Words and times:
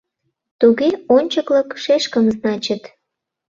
Туге, 0.59 0.89
Ончыкылык 1.15 1.69
шешкым, 1.83 2.25
значыт. 2.35 2.83